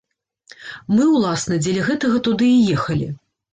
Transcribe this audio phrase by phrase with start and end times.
[0.95, 3.07] Мы, уласна, дзеля гэтага туды і ехалі.